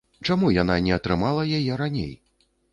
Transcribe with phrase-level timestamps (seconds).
[0.27, 2.13] Чаму яна не атрымала яе раней?